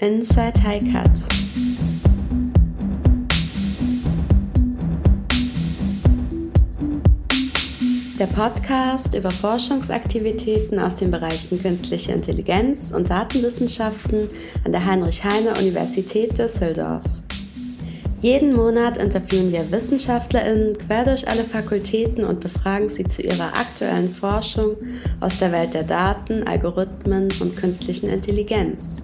[0.00, 1.10] Inside High Cut.
[8.18, 14.28] Der Podcast über Forschungsaktivitäten aus den Bereichen künstliche Intelligenz und Datenwissenschaften
[14.64, 17.04] an der Heinrich-Heine-Universität Düsseldorf.
[18.20, 24.14] Jeden Monat interviewen wir WissenschaftlerInnen quer durch alle Fakultäten und befragen sie zu ihrer aktuellen
[24.14, 24.76] Forschung
[25.20, 28.96] aus der Welt der Daten, Algorithmen und künstlichen Intelligenz.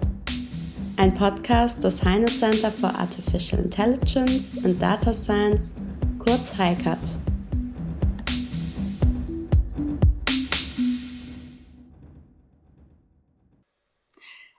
[0.99, 5.75] Ein Podcast des Heine Center for Artificial Intelligence and Data Science,
[6.17, 6.97] kurz HICAT.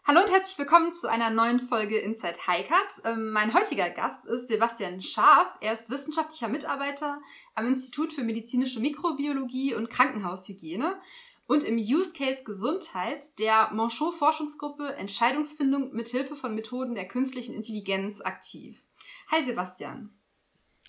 [0.05, 3.03] Hallo und herzlich willkommen zu einer neuen Folge Inside Highcut.
[3.05, 5.59] Ähm, mein heutiger Gast ist Sebastian Scharf.
[5.61, 7.21] Er ist wissenschaftlicher Mitarbeiter
[7.57, 11.01] am Institut für medizinische Mikrobiologie und Krankenhaushygiene
[11.49, 17.55] und im Use Case Gesundheit der Monchot Forschungsgruppe Entscheidungsfindung mit Hilfe von Methoden der künstlichen
[17.55, 18.85] Intelligenz aktiv.
[19.33, 20.17] Hi Sebastian.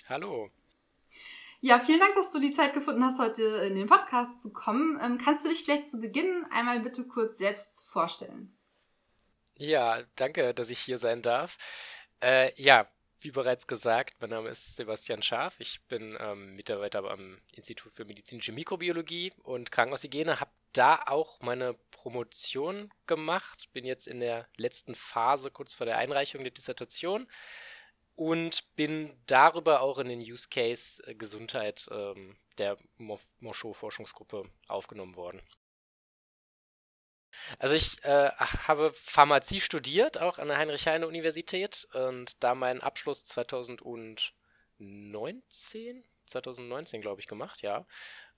[0.07, 0.51] Hallo.
[1.61, 4.99] Ja, vielen Dank, dass du die Zeit gefunden hast, heute in den Podcast zu kommen.
[5.01, 8.55] Ähm, kannst du dich vielleicht zu Beginn einmal bitte kurz selbst vorstellen?
[9.55, 11.57] Ja, danke, dass ich hier sein darf.
[12.21, 12.89] Äh, ja,
[13.21, 15.59] wie bereits gesagt, mein Name ist Sebastian Scharf.
[15.59, 20.39] Ich bin ähm, Mitarbeiter am Institut für medizinische Mikrobiologie und Krankenhaushygiene.
[20.39, 23.69] Habe da auch meine Promotion gemacht.
[23.73, 27.27] Bin jetzt in der letzten Phase, kurz vor der Einreichung der Dissertation.
[28.15, 32.77] Und bin darüber auch in den Use Case äh, Gesundheit ähm, der
[33.39, 35.41] Moschot-Forschungsgruppe aufgenommen worden.
[37.57, 46.03] Also ich äh, habe Pharmazie studiert, auch an der Heinrich-Heine-Universität und da meinen Abschluss 2019,
[46.25, 47.85] 2019 glaube ich gemacht, ja.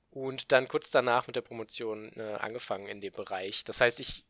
[0.10, 3.64] Und dann kurz danach mit der Promotion äh, angefangen in dem Bereich.
[3.64, 4.26] Das heißt, ich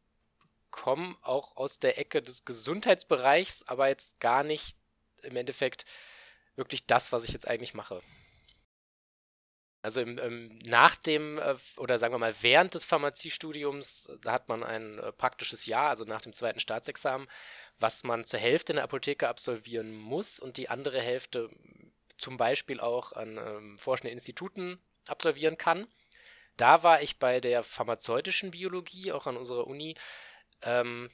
[0.69, 4.77] komme auch aus der Ecke des Gesundheitsbereichs, aber jetzt gar nicht
[5.23, 5.85] im Endeffekt
[6.55, 8.01] wirklich das, was ich jetzt eigentlich mache.
[9.83, 14.31] Also im, ähm, nach dem, äh, oder sagen wir mal während des Pharmaziestudiums, äh, da
[14.33, 17.27] hat man ein äh, praktisches Jahr, also nach dem zweiten Staatsexamen,
[17.79, 21.49] was man zur Hälfte in der Apotheke absolvieren muss und die andere Hälfte
[22.17, 25.87] zum Beispiel auch an ähm, forschenden Instituten absolvieren kann.
[26.57, 29.95] Da war ich bei der pharmazeutischen Biologie, auch an unserer Uni,
[30.61, 31.09] ähm,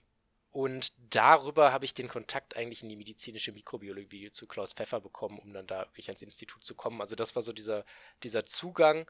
[0.57, 5.37] und darüber habe ich den Kontakt eigentlich in die medizinische Mikrobiologie zu Klaus Pfeffer bekommen,
[5.37, 6.99] um dann da wirklich ans Institut zu kommen.
[6.99, 7.85] Also das war so dieser,
[8.23, 9.05] dieser Zugang.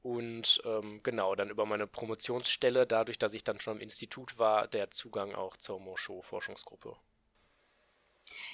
[0.00, 4.66] Und ähm, genau, dann über meine Promotionsstelle, dadurch, dass ich dann schon am Institut war,
[4.66, 6.96] der Zugang auch zur Monchot-Forschungsgruppe.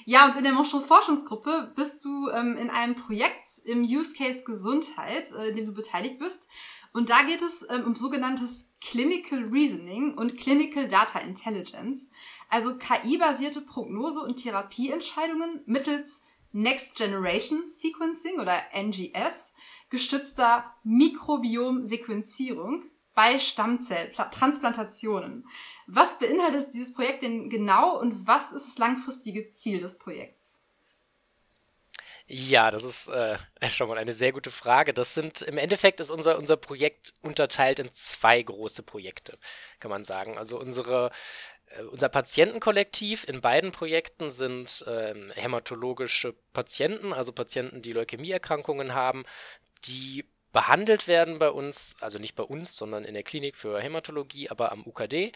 [0.04, 5.32] Ja, und in der Monchot-Forschungsgruppe bist du ähm, in einem Projekt im Use Case Gesundheit,
[5.32, 6.48] äh, in dem du beteiligt bist.
[6.92, 12.10] Und da geht es ähm, um sogenanntes Clinical Reasoning und Clinical Data Intelligence,
[12.48, 19.52] also KI-basierte Prognose- und Therapieentscheidungen mittels Next Generation Sequencing oder NGS
[19.88, 22.87] gestützter Mikrobiom-Sequenzierung
[23.20, 25.47] bei Stammzelltransplantationen.
[25.86, 30.62] Was beinhaltet dieses Projekt denn genau und was ist das langfristige Ziel des Projekts?
[32.26, 33.36] Ja, das ist äh,
[33.69, 34.94] schon mal eine sehr gute Frage.
[34.94, 39.37] Das sind im Endeffekt ist unser, unser Projekt unterteilt in zwei große Projekte,
[39.81, 40.38] kann man sagen.
[40.38, 41.10] Also unsere
[41.66, 49.26] äh, unser Patientenkollektiv in beiden Projekten sind äh, hämatologische Patienten, also Patienten, die Leukämieerkrankungen haben,
[49.84, 54.50] die behandelt werden bei uns, also nicht bei uns, sondern in der Klinik für Hämatologie,
[54.50, 55.33] aber am UKD,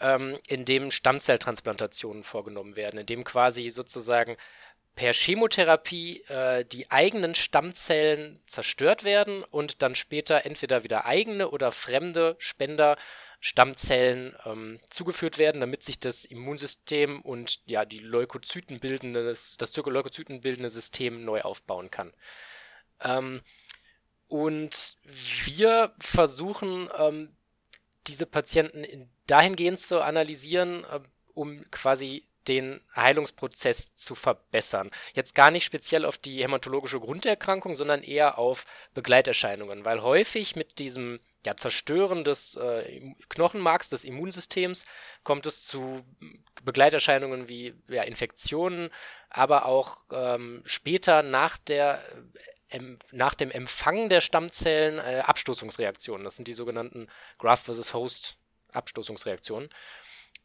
[0.00, 4.36] ähm, in dem Stammzelltransplantationen vorgenommen werden, in dem quasi sozusagen
[4.94, 11.72] per Chemotherapie äh, die eigenen Stammzellen zerstört werden und dann später entweder wieder eigene oder
[11.72, 12.96] fremde Spender
[13.44, 20.42] Stammzellen ähm, zugeführt werden, damit sich das Immunsystem und ja die Leukozyten bildendes, das Leukozyten
[20.42, 22.12] bildende System neu aufbauen kann.
[23.00, 23.42] Ähm,
[24.32, 24.96] und
[25.44, 27.36] wir versuchen ähm,
[28.06, 31.00] diese Patienten dahingehend zu analysieren, äh,
[31.34, 34.90] um quasi den Heilungsprozess zu verbessern.
[35.12, 38.64] Jetzt gar nicht speziell auf die hämatologische Grunderkrankung, sondern eher auf
[38.94, 44.86] Begleiterscheinungen, weil häufig mit diesem ja, Zerstören des äh, Knochenmarks, des Immunsystems,
[45.24, 46.06] kommt es zu
[46.64, 48.88] Begleiterscheinungen wie ja, Infektionen,
[49.28, 52.02] aber auch ähm, später nach der
[53.10, 56.24] nach dem Empfang der Stammzellen äh, Abstoßungsreaktionen.
[56.24, 57.08] Das sind die sogenannten
[57.38, 58.36] Graft versus Host
[58.72, 59.68] Abstoßungsreaktionen.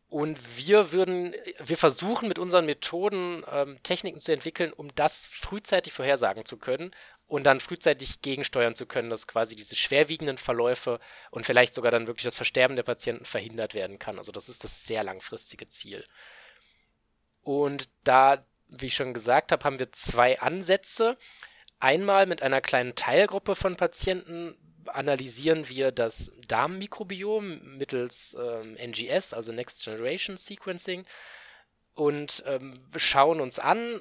[0.09, 5.91] Und wir würden, wir versuchen mit unseren Methoden ähm, Techniken zu entwickeln, um das frühzeitig
[5.91, 6.91] vorhersagen zu können
[7.27, 12.07] und dann frühzeitig gegensteuern zu können, dass quasi diese schwerwiegenden Verläufe und vielleicht sogar dann
[12.07, 14.17] wirklich das Versterben der Patienten verhindert werden kann.
[14.17, 16.05] Also das ist das sehr langfristige Ziel.
[17.43, 21.17] Und da, wie ich schon gesagt habe, haben wir zwei Ansätze.
[21.79, 24.57] Einmal mit einer kleinen Teilgruppe von Patienten
[24.87, 31.05] analysieren wir das Darmmikrobiom mittels ähm, NGS, also Next Generation Sequencing,
[31.93, 33.99] und ähm, schauen uns an,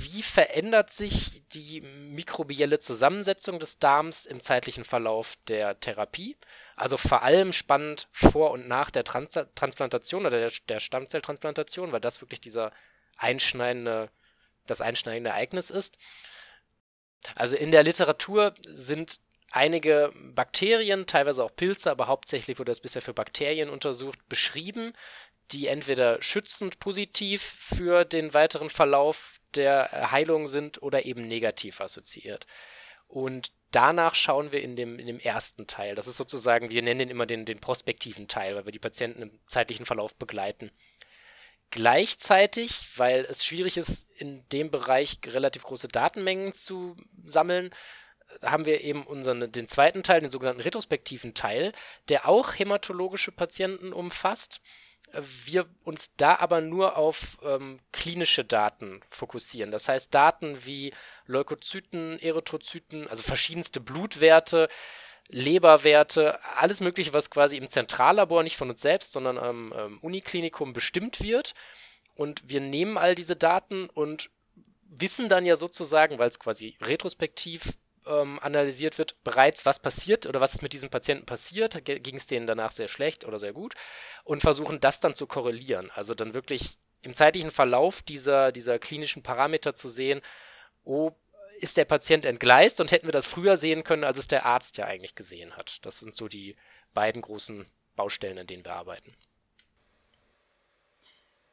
[0.00, 6.36] wie verändert sich die mikrobielle Zusammensetzung des Darms im zeitlichen Verlauf der Therapie.
[6.76, 12.00] Also vor allem spannend vor und nach der Trans Transplantation oder der, der Stammzelltransplantation, weil
[12.00, 12.72] das wirklich dieser
[13.16, 14.10] einschneidende,
[14.66, 15.98] das einschneidende Ereignis ist.
[17.34, 23.02] Also in der Literatur sind einige Bakterien, teilweise auch Pilze, aber hauptsächlich wurde das bisher
[23.02, 24.92] für Bakterien untersucht, beschrieben,
[25.52, 32.46] die entweder schützend positiv für den weiteren Verlauf der Heilung sind oder eben negativ assoziiert.
[33.06, 35.94] Und danach schauen wir in dem, in dem ersten Teil.
[35.94, 39.22] Das ist sozusagen, wir nennen ihn immer den, den prospektiven Teil, weil wir die Patienten
[39.22, 40.72] im zeitlichen Verlauf begleiten.
[41.74, 47.74] Gleichzeitig, weil es schwierig ist, in dem Bereich relativ große Datenmengen zu sammeln,
[48.42, 51.72] haben wir eben unseren, den zweiten Teil, den sogenannten retrospektiven Teil,
[52.08, 54.60] der auch hämatologische Patienten umfasst
[55.44, 59.70] wir uns da aber nur auf ähm, klinische Daten fokussieren.
[59.70, 60.92] Das heißt Daten wie
[61.26, 64.68] Leukozyten, Erythrozyten, also verschiedenste Blutwerte,
[65.28, 70.72] Leberwerte, alles Mögliche, was quasi im Zentrallabor nicht von uns selbst, sondern am ähm, Uniklinikum
[70.72, 71.54] bestimmt wird.
[72.14, 74.30] Und wir nehmen all diese Daten und
[74.82, 77.72] wissen dann ja sozusagen, weil es quasi retrospektiv
[78.06, 82.26] ähm, analysiert wird, bereits, was passiert oder was ist mit diesem Patienten passiert, ging es
[82.26, 83.74] denen danach sehr schlecht oder sehr gut
[84.24, 85.90] und versuchen das dann zu korrelieren.
[85.94, 90.20] Also dann wirklich im zeitlichen Verlauf dieser, dieser klinischen Parameter zu sehen,
[90.84, 91.12] oh,
[91.60, 94.76] ist der Patient entgleist und hätten wir das früher sehen können, als es der Arzt
[94.76, 95.84] ja eigentlich gesehen hat.
[95.84, 96.56] Das sind so die
[96.92, 97.66] beiden großen
[97.96, 99.12] Baustellen, an denen wir arbeiten.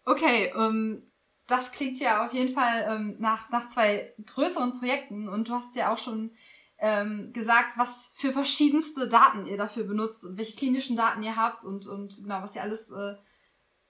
[0.06, 1.06] Okay, ähm,
[1.48, 5.76] das klingt ja auf jeden Fall ähm, nach, nach zwei größeren Projekten und du hast
[5.76, 6.36] ja auch schon
[6.80, 11.64] ähm, gesagt, was für verschiedenste Daten ihr dafür benutzt und welche klinischen Daten ihr habt
[11.64, 13.16] und, und genau, was ihr alles äh,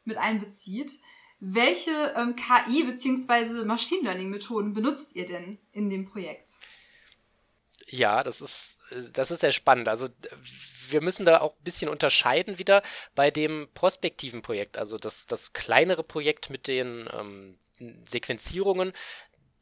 [0.03, 0.99] mit einbezieht.
[1.43, 3.65] Welche ähm, KI bzw.
[3.65, 6.47] Machine Learning Methoden benutzt ihr denn in dem Projekt?
[7.87, 8.77] Ja, das ist,
[9.13, 9.89] das ist sehr spannend.
[9.89, 10.07] Also
[10.89, 12.83] wir müssen da auch ein bisschen unterscheiden wieder
[13.15, 17.57] bei dem prospektiven Projekt, also das, das kleinere Projekt mit den ähm,
[18.07, 18.93] Sequenzierungen.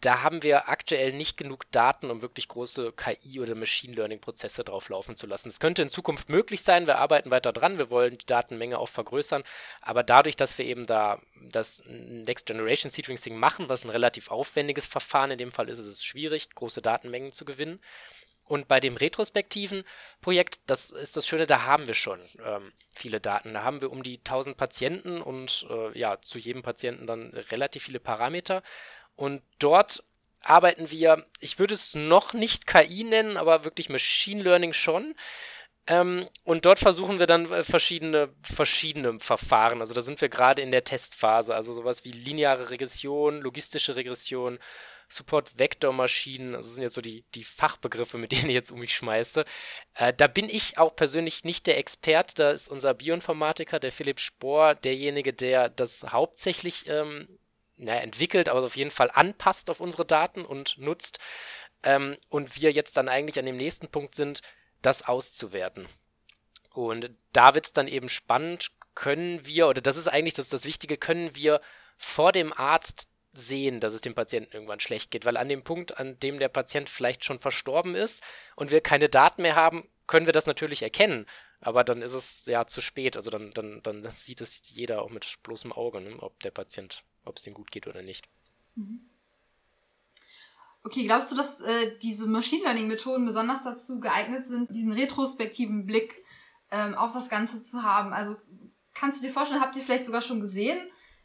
[0.02, 4.88] Da haben wir aktuell nicht genug Daten, um wirklich große KI- oder Machine Learning-Prozesse drauf
[4.88, 5.50] laufen zu lassen.
[5.50, 8.88] Es könnte in Zukunft möglich sein, wir arbeiten weiter dran, wir wollen die Datenmenge auch
[8.88, 9.44] vergrößern,
[9.82, 14.86] aber dadurch, dass wir eben da das Next Generation Sequencing machen, was ein relativ aufwendiges
[14.86, 17.82] Verfahren in dem Fall ist, ist es schwierig, große Datenmengen zu gewinnen.
[18.50, 19.84] Und bei dem retrospektiven
[20.22, 23.54] Projekt, das ist das Schöne, da haben wir schon ähm, viele Daten.
[23.54, 27.84] Da haben wir um die 1000 Patienten und äh, ja, zu jedem Patienten dann relativ
[27.84, 28.64] viele Parameter.
[29.20, 30.02] Und dort
[30.40, 35.14] arbeiten wir, ich würde es noch nicht KI nennen, aber wirklich Machine Learning schon.
[35.88, 39.82] Ähm, und dort versuchen wir dann äh, verschiedene, verschiedene Verfahren.
[39.82, 41.54] Also da sind wir gerade in der Testphase.
[41.54, 44.58] Also sowas wie lineare Regression, logistische Regression,
[45.10, 48.96] Support-Vektor-Maschinen, also das sind jetzt so die, die Fachbegriffe, mit denen ich jetzt um mich
[48.96, 49.44] schmeiße.
[49.96, 54.22] Äh, da bin ich auch persönlich nicht der Experte, da ist unser Bioinformatiker, der Philipp
[54.22, 57.28] Spohr, derjenige, der das hauptsächlich ähm,
[57.80, 61.20] naja, entwickelt, aber auf jeden Fall anpasst auf unsere Daten und nutzt.
[61.82, 64.42] Ähm, und wir jetzt dann eigentlich an dem nächsten Punkt sind,
[64.82, 65.88] das auszuwerten.
[66.74, 70.66] Und da wird es dann eben spannend, können wir, oder das ist eigentlich das, das
[70.66, 71.62] Wichtige, können wir
[71.98, 75.98] vor dem Arzt sehen, dass es dem Patienten irgendwann schlecht geht, weil an dem Punkt,
[75.98, 78.22] an dem der Patient vielleicht schon verstorben ist
[78.56, 81.28] und wir keine Daten mehr haben, können wir das natürlich erkennen,
[81.62, 85.10] aber dann ist es ja zu spät, also dann, dann, dann sieht es jeder auch
[85.10, 88.28] mit bloßem Auge, ne, ob der Patient, ob es dem gut geht oder nicht.
[88.76, 89.02] Mhm.
[90.84, 95.86] Okay, glaubst du, dass äh, diese Machine Learning Methoden besonders dazu geeignet sind, diesen retrospektiven
[95.86, 96.16] Blick
[96.72, 98.14] ähm, auf das Ganze zu haben?
[98.14, 98.38] Also
[98.94, 100.80] kannst du dir vorstellen, habt ihr vielleicht sogar schon gesehen,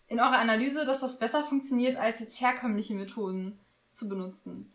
[0.09, 3.59] in eurer Analyse, dass das besser funktioniert, als jetzt herkömmliche Methoden
[3.93, 4.73] zu benutzen?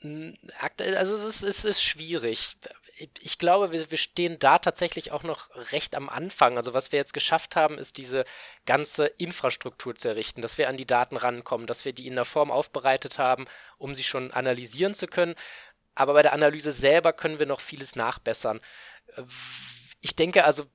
[0.00, 2.56] Hm, aktuell, also es ist, es ist schwierig.
[3.20, 6.56] Ich glaube, wir, wir stehen da tatsächlich auch noch recht am Anfang.
[6.56, 8.24] Also was wir jetzt geschafft haben, ist diese
[8.66, 12.24] ganze Infrastruktur zu errichten, dass wir an die Daten rankommen, dass wir die in der
[12.24, 13.46] Form aufbereitet haben,
[13.78, 15.34] um sie schon analysieren zu können.
[15.94, 18.60] Aber bei der Analyse selber können wir noch vieles nachbessern.
[20.00, 20.66] Ich denke also,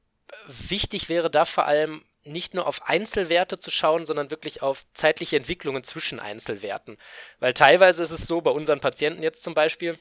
[0.48, 5.38] wichtig wäre da vor allem nicht nur auf Einzelwerte zu schauen, sondern wirklich auf zeitliche
[5.38, 6.98] Entwicklungen zwischen Einzelwerten.
[7.40, 9.98] Weil teilweise ist es so, bei unseren Patienten jetzt zum Beispiel,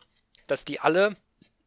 [0.47, 1.17] dass die alle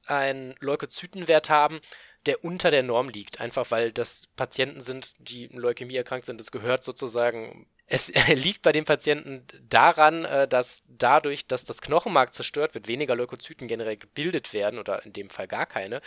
[0.09, 1.79] einen Leukozytenwert haben,
[2.25, 3.39] der unter der Norm liegt.
[3.39, 6.39] Einfach weil das Patienten sind, die Leukämie erkrankt sind.
[6.39, 7.67] Das gehört sozusagen.
[7.85, 13.15] Es liegt bei den Patienten daran, äh, dass dadurch, dass das Knochenmark zerstört wird, weniger
[13.15, 16.01] Leukozyten generell gebildet werden oder in dem Fall gar keine.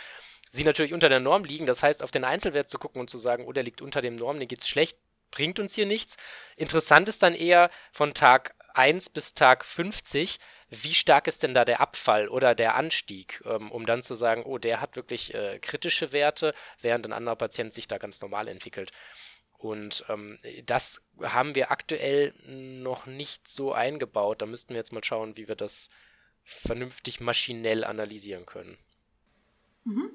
[0.51, 1.65] Sie natürlich unter der Norm liegen.
[1.65, 4.15] Das heißt, auf den Einzelwert zu gucken und zu sagen, oh, der liegt unter dem
[4.15, 4.97] Norm, dem geht's schlecht,
[5.31, 6.17] bringt uns hier nichts.
[6.57, 11.65] Interessant ist dann eher von Tag 1 bis Tag 50, wie stark ist denn da
[11.65, 15.59] der Abfall oder der Anstieg, ähm, um dann zu sagen, oh, der hat wirklich äh,
[15.59, 18.91] kritische Werte, während ein anderer Patient sich da ganz normal entwickelt.
[19.57, 24.41] Und ähm, das haben wir aktuell noch nicht so eingebaut.
[24.41, 25.89] Da müssten wir jetzt mal schauen, wie wir das
[26.43, 28.77] vernünftig maschinell analysieren können.
[29.83, 30.11] Mhm.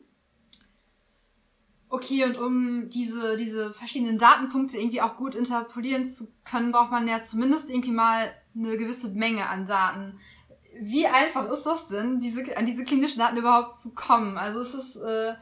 [1.88, 7.06] Okay, und um diese, diese verschiedenen Datenpunkte irgendwie auch gut interpolieren zu können, braucht man
[7.06, 10.18] ja zumindest irgendwie mal eine gewisse Menge an Daten.
[10.80, 14.36] Wie einfach ist das denn, diese, an diese klinischen Daten überhaupt zu kommen?
[14.36, 15.34] Also es ist, äh,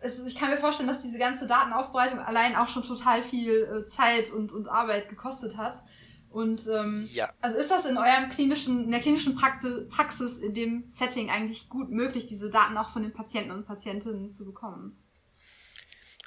[0.00, 3.86] es, ich kann mir vorstellen, dass diese ganze Datenaufbereitung allein auch schon total viel äh,
[3.86, 5.82] Zeit und, und Arbeit gekostet hat.
[6.30, 7.30] Und ähm, ja.
[7.40, 11.70] also ist das in eurem klinischen, in der klinischen Prakti Praxis in dem Setting eigentlich
[11.70, 15.02] gut möglich, diese Daten auch von den Patienten und Patientinnen zu bekommen?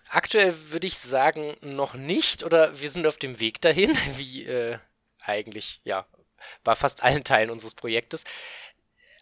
[0.10, 4.80] Aktuell würde ich sagen, noch nicht oder wir sind auf dem Weg dahin, wie äh,
[5.22, 6.06] eigentlich, ja,
[6.64, 8.24] bei fast allen Teilen unseres Projektes.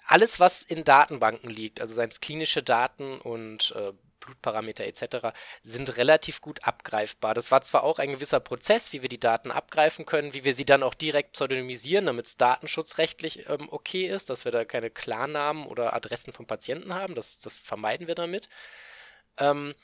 [0.05, 5.97] Alles, was in Datenbanken liegt, also seien es klinische Daten und äh, Blutparameter etc., sind
[5.97, 7.33] relativ gut abgreifbar.
[7.33, 10.53] Das war zwar auch ein gewisser Prozess, wie wir die Daten abgreifen können, wie wir
[10.53, 14.89] sie dann auch direkt pseudonymisieren, damit es datenschutzrechtlich ähm, okay ist, dass wir da keine
[14.89, 17.15] Klarnamen oder Adressen von Patienten haben.
[17.15, 18.49] Das, das vermeiden wir damit.
[19.37, 19.75] Ähm,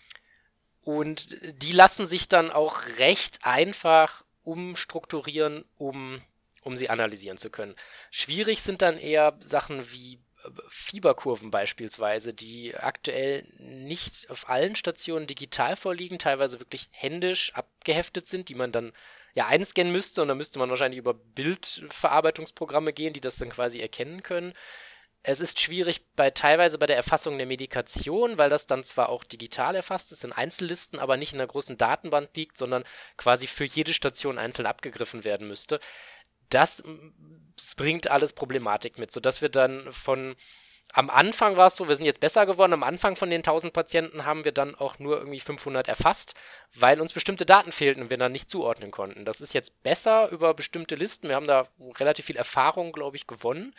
[0.81, 6.21] und die lassen sich dann auch recht einfach umstrukturieren, um,
[6.61, 7.75] um sie analysieren zu können.
[8.11, 15.27] Schwierig sind dann eher Sachen wie äh, Fieberkurven beispielsweise, die aktuell nicht auf allen Stationen
[15.27, 18.93] digital vorliegen, teilweise wirklich händisch abgeheftet sind, die man dann
[19.33, 23.79] ja einscannen müsste und dann müsste man wahrscheinlich über Bildverarbeitungsprogramme gehen, die das dann quasi
[23.79, 24.53] erkennen können.
[25.25, 29.23] Es ist schwierig bei teilweise bei der Erfassung der Medikation, weil das dann zwar auch
[29.23, 32.83] digital erfasst ist in Einzellisten, aber nicht in einer großen Datenbank liegt, sondern
[33.15, 35.79] quasi für jede Station einzeln abgegriffen werden müsste.
[36.49, 36.83] Das,
[37.55, 40.35] das bringt alles Problematik mit, sodass wir dann von
[40.95, 42.73] am Anfang war es so, wir sind jetzt besser geworden.
[42.73, 46.35] Am Anfang von den 1000 Patienten haben wir dann auch nur irgendwie 500 erfasst,
[46.75, 49.25] weil uns bestimmte Daten fehlten und wir dann nicht zuordnen konnten.
[49.25, 51.29] Das ist jetzt besser über bestimmte Listen.
[51.29, 53.73] Wir haben da relativ viel Erfahrung, glaube ich, gewonnen.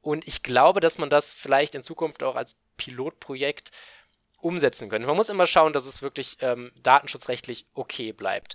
[0.00, 3.72] Und ich glaube, dass man das vielleicht in Zukunft auch als Pilotprojekt
[4.40, 5.06] umsetzen könnte.
[5.06, 8.54] Man muss immer schauen, dass es wirklich ähm, datenschutzrechtlich okay bleibt.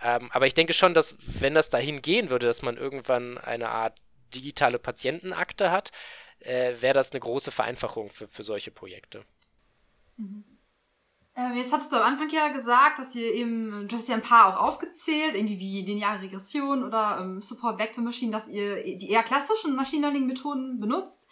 [0.00, 3.70] Ähm, aber ich denke schon, dass wenn das dahin gehen würde, dass man irgendwann eine
[3.70, 3.98] Art
[4.34, 5.92] digitale Patientenakte hat,
[6.40, 9.24] äh, wäre das eine große Vereinfachung für, für solche Projekte.
[10.16, 10.44] Mhm.
[11.34, 14.22] Ähm, jetzt hattest du am Anfang ja gesagt, dass ihr eben, du hast ja ein
[14.22, 19.08] paar auch aufgezählt, irgendwie wie lineare Regression oder ähm, Support Vector Machine, dass ihr die
[19.08, 21.28] eher klassischen Machine Learning Methoden benutzt.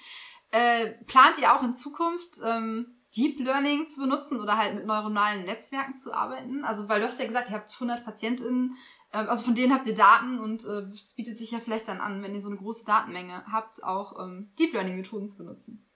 [0.52, 5.45] Äh, plant ihr auch in Zukunft ähm, Deep Learning zu benutzen oder halt mit neuronalen
[5.45, 6.64] Netzwerken zu arbeiten?
[6.64, 8.76] Also, weil du hast ja gesagt, ihr habt 100 PatientInnen,
[9.12, 12.00] äh, also von denen habt ihr Daten und äh, es bietet sich ja vielleicht dann
[12.00, 15.87] an, wenn ihr so eine große Datenmenge habt, auch ähm, Deep Learning Methoden zu benutzen.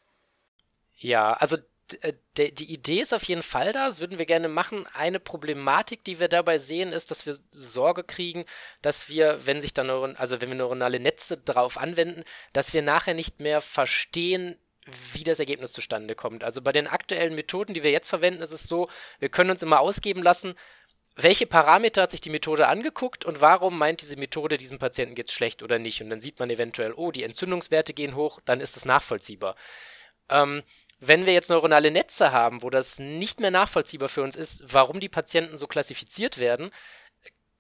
[0.97, 1.63] Ja, also äh,
[2.37, 4.87] die Idee ist auf jeden Fall da, das würden wir gerne machen.
[4.95, 8.47] Eine Problematik, die wir dabei sehen, ist, dass wir Sorge kriegen,
[8.81, 12.83] dass wir, wenn sich dann Neuron also wenn wir neuronale Netze drauf anwenden, dass wir
[12.83, 14.59] nachher nicht mehr verstehen,
[15.13, 16.45] wie das Ergebnis zustande kommt.
[16.45, 18.89] Also bei den aktuellen Methoden, die wir jetzt verwenden, ist es so,
[19.19, 20.55] wir können uns immer ausgeben lassen,
[21.17, 25.29] welche Parameter hat sich die Methode angeguckt und warum meint diese Methode, diesem Patienten geht
[25.29, 26.03] es schlecht oder nicht.
[26.03, 29.55] Und dann sieht man eventuell, oh, die Entzündungswerte gehen hoch, dann ist es nachvollziehbar.
[30.29, 30.63] Ähm,
[31.07, 35.01] wenn wir jetzt neuronale Netze haben, wo das nicht mehr nachvollziehbar für uns ist, warum
[35.01, 36.71] die Patienten so klassifiziert werden,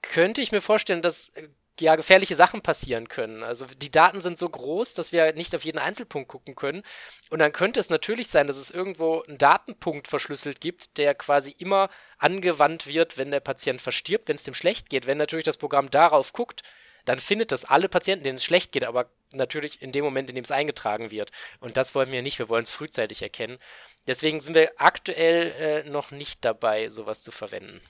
[0.02, 1.48] könnte ich mir vorstellen, dass äh,
[1.80, 3.42] ja gefährliche Sachen passieren können.
[3.42, 6.82] Also die Daten sind so groß, dass wir nicht auf jeden Einzelpunkt gucken können.
[7.30, 11.54] Und dann könnte es natürlich sein, dass es irgendwo einen Datenpunkt verschlüsselt gibt, der quasi
[11.58, 15.06] immer angewandt wird, wenn der Patient verstirbt, wenn es dem schlecht geht.
[15.06, 16.62] Wenn natürlich das Programm darauf guckt,
[17.04, 20.36] dann findet das alle Patienten, denen es schlecht geht, aber natürlich in dem Moment, in
[20.36, 21.30] dem es eingetragen wird.
[21.60, 23.58] Und das wollen wir nicht, wir wollen es frühzeitig erkennen.
[24.06, 27.80] Deswegen sind wir aktuell äh, noch nicht dabei, sowas zu verwenden.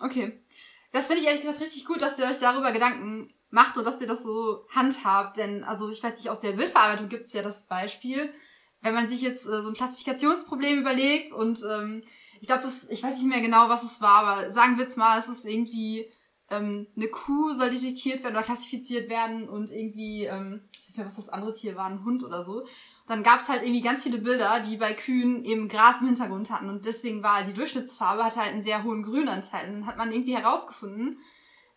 [0.00, 0.40] Okay.
[0.92, 4.00] Das finde ich ehrlich gesagt richtig gut, dass ihr euch darüber Gedanken macht und dass
[4.00, 5.36] ihr das so handhabt.
[5.36, 8.32] Denn, also ich weiß nicht, aus der Bildverarbeitung gibt es ja das Beispiel,
[8.80, 12.02] wenn man sich jetzt äh, so ein Klassifikationsproblem überlegt und ähm,
[12.40, 15.18] ich glaube, ich weiß nicht mehr genau, was es war, aber sagen wir jetzt mal,
[15.18, 16.10] es ist irgendwie
[16.50, 21.06] ähm, eine Kuh soll detektiert werden oder klassifiziert werden und irgendwie, ähm, ich weiß nicht,
[21.06, 22.66] was das andere Tier war, ein Hund oder so.
[23.06, 26.50] dann gab es halt irgendwie ganz viele Bilder, die bei Kühen eben Gras im Hintergrund
[26.50, 26.68] hatten.
[26.68, 29.68] Und deswegen war die Durchschnittsfarbe hatte halt einen sehr hohen Grünanteil.
[29.68, 31.18] Und dann hat man irgendwie herausgefunden,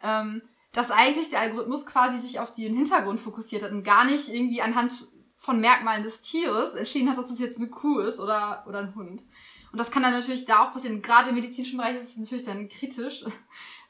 [0.02, 4.30] ähm, dass eigentlich der Algorithmus quasi sich auf den Hintergrund fokussiert hat und gar nicht
[4.30, 8.64] irgendwie anhand von Merkmalen des Tieres entschieden hat, dass es jetzt eine Kuh ist oder,
[8.68, 9.24] oder ein Hund.
[9.72, 11.02] Und das kann dann natürlich da auch passieren.
[11.02, 13.26] Gerade im medizinischen Bereich ist es natürlich dann kritisch,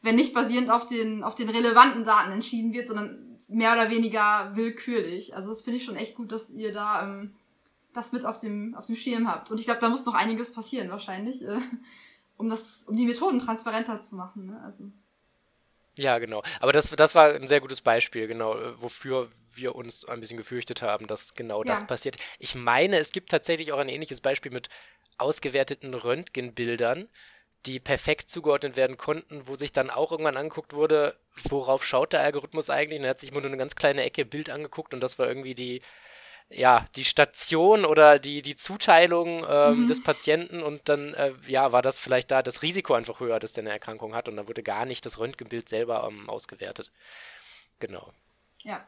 [0.03, 4.51] wenn nicht basierend auf den, auf den relevanten Daten entschieden wird, sondern mehr oder weniger
[4.53, 5.35] willkürlich.
[5.35, 7.33] Also das finde ich schon echt gut, dass ihr da ähm,
[7.93, 9.49] das mit auf dem, auf dem Schirm habt.
[9.49, 11.57] Und ich glaube, da muss noch einiges passieren wahrscheinlich, äh,
[12.37, 14.47] um das, um die Methoden transparenter zu machen.
[14.47, 14.61] Ne?
[14.63, 14.91] Also.
[15.97, 16.43] Ja, genau.
[16.59, 20.37] Aber das, das war ein sehr gutes Beispiel, genau, äh, wofür wir uns ein bisschen
[20.37, 21.73] gefürchtet haben, dass genau ja.
[21.73, 22.17] das passiert.
[22.39, 24.69] Ich meine, es gibt tatsächlich auch ein ähnliches Beispiel mit
[25.17, 27.07] ausgewerteten Röntgenbildern,
[27.65, 31.15] die perfekt zugeordnet werden konnten, wo sich dann auch irgendwann angeguckt wurde,
[31.49, 32.99] worauf schaut der Algorithmus eigentlich?
[32.99, 35.27] Und er hat sich immer nur eine ganz kleine Ecke Bild angeguckt und das war
[35.27, 35.81] irgendwie die,
[36.49, 39.87] ja, die Station oder die, die Zuteilung ähm, mhm.
[39.87, 43.53] des Patienten und dann, äh, ja, war das vielleicht da das Risiko einfach höher, dass
[43.53, 46.91] der eine Erkrankung hat und dann wurde gar nicht das Röntgenbild selber ähm, ausgewertet.
[47.79, 48.11] Genau.
[48.59, 48.85] Ja.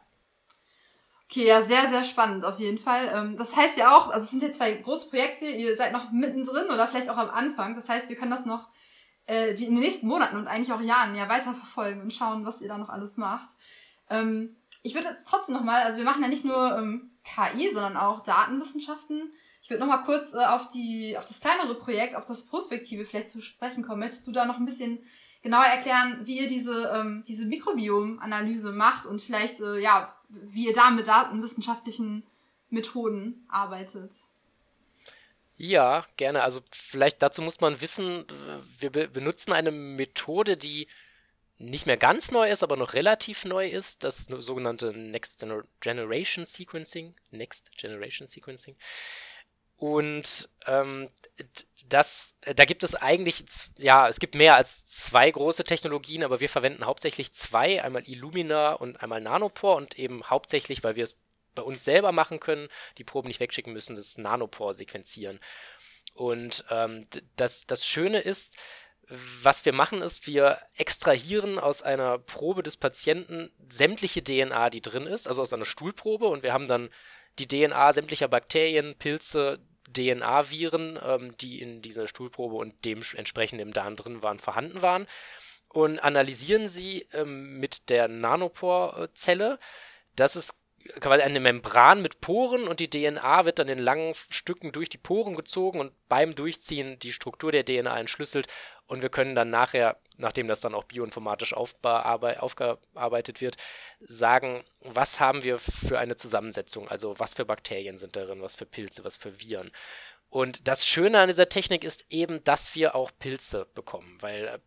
[1.29, 3.12] Okay, ja, sehr, sehr spannend auf jeden Fall.
[3.13, 6.12] Ähm, das heißt ja auch, also es sind ja zwei große Projekte, ihr seid noch
[6.12, 7.75] mittendrin oder vielleicht auch am Anfang.
[7.75, 8.70] Das heißt, wir können das noch
[9.27, 12.62] äh, in den nächsten Monaten und eigentlich auch Jahren ja weiter verfolgen und schauen, was
[12.62, 13.50] ihr da noch alles macht.
[14.10, 17.98] Ähm, ich würde jetzt trotzdem nochmal, also wir machen ja nicht nur ähm, KI, sondern
[17.98, 19.34] auch Datenwissenschaften.
[19.63, 23.32] Ich würde nochmal kurz äh, auf die, auf das kleinere Projekt, auf das Prospektive vielleicht
[23.32, 24.00] zu sprechen kommen.
[24.01, 25.00] Möchtest du da noch ein bisschen
[25.41, 30.89] genauer erklären, wie ihr diese, diese Mikrobiom-Analyse macht und vielleicht, äh, ja, wie ihr da
[30.91, 32.24] mit datenwissenschaftlichen
[32.70, 34.12] Methoden arbeitet.
[35.58, 36.44] Ja, gerne.
[36.44, 38.25] Also vielleicht dazu muss man wissen,
[38.79, 40.88] wir be benutzen eine Methode, die
[41.58, 45.46] nicht mehr ganz neu ist, aber noch relativ neu ist, das sogenannte Next
[45.79, 47.15] Generation Sequencing.
[47.32, 48.75] Next Generation Sequencing.
[49.77, 51.10] Und ähm,
[51.89, 53.44] das, da gibt es eigentlich,
[53.77, 58.74] ja, es gibt mehr als zwei große Technologien, aber wir verwenden hauptsächlich zwei, einmal Illumina
[58.74, 61.18] und einmal Nanopore und eben hauptsächlich, weil wir es
[61.53, 65.40] bei uns selber machen können, die Proben nicht wegschicken müssen, das Nanopore sequenzieren.
[66.14, 68.55] Und ähm, das, das Schöne ist,
[69.44, 75.05] was wir machen, ist, wir extrahieren aus einer Probe des Patienten sämtliche DNA, die drin
[75.05, 76.90] ist, also aus einer Stuhlprobe, und wir haben dann
[77.40, 79.60] die DNA sämtlicher Bakterien, Pilze,
[79.96, 85.08] DNA-Viren, ähm, die in dieser Stuhlprobe und dementsprechend im Darm drin waren, vorhanden waren
[85.70, 89.60] und analysieren sie ähm, mit der Nanopore-Zelle.
[90.16, 90.54] Das ist
[91.00, 94.98] quasi eine Membran mit Poren und die DNA wird dann in langen Stücken durch die
[94.98, 98.48] Poren gezogen und beim Durchziehen die Struktur der DNA entschlüsselt
[98.88, 103.58] und wir können dann nachher, nachdem das dann auch bioinformatisch aufgearbeitet wird,
[104.00, 108.66] sagen, was haben wir für eine Zusammensetzung, also was für Bakterien sind darin, was für
[108.66, 109.72] Pilze, was für Viren.
[110.30, 114.60] Und das Schöne an dieser Technik ist eben, dass wir auch Pilze bekommen, weil äh,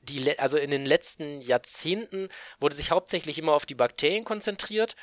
[0.00, 4.96] die, also in den letzten Jahrzehnten wurde sich hauptsächlich immer auf die Bakterien konzentriert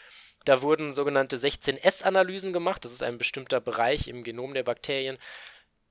[0.49, 2.83] da wurden sogenannte 16S-Analysen gemacht.
[2.83, 5.19] Das ist ein bestimmter Bereich im Genom der Bakterien,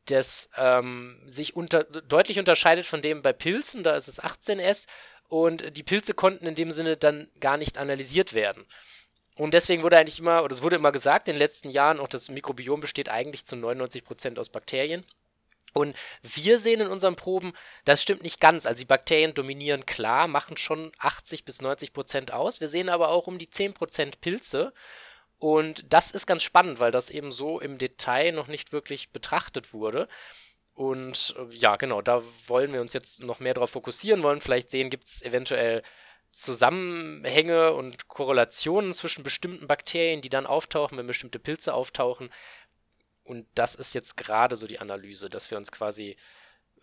[0.06, 3.84] das ähm, sich unter, deutlich unterscheidet von dem bei Pilzen.
[3.84, 4.86] Da ist es 18S.
[5.28, 8.66] Und die Pilze konnten in dem Sinne dann gar nicht analysiert werden.
[9.36, 12.08] Und deswegen wurde eigentlich immer, oder es wurde immer gesagt in den letzten Jahren, auch
[12.08, 15.06] das Mikrobiom besteht eigentlich zu 99% aus Bakterien.
[15.72, 17.52] Und wir sehen in unseren Proben,
[17.84, 18.66] das stimmt nicht ganz.
[18.66, 22.60] Also die Bakterien dominieren klar, machen schon 80 bis 90 Prozent aus.
[22.60, 24.72] Wir sehen aber auch um die 10 Prozent Pilze.
[25.38, 29.72] Und das ist ganz spannend, weil das eben so im Detail noch nicht wirklich betrachtet
[29.72, 30.08] wurde.
[30.74, 34.70] Und äh, ja, genau, da wollen wir uns jetzt noch mehr darauf fokussieren, wollen vielleicht
[34.70, 35.82] sehen, gibt es eventuell
[36.30, 42.30] Zusammenhänge und Korrelationen zwischen bestimmten Bakterien, die dann auftauchen, wenn bestimmte Pilze auftauchen.
[43.28, 46.16] Und das ist jetzt gerade so die Analyse, dass wir uns quasi